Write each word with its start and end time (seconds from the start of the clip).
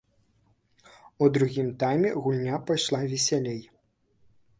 У 1.25 1.27
другім 1.35 1.67
тайме 1.83 2.09
гульня 2.23 2.57
пайшла 2.71 3.01
весялей. 3.13 3.61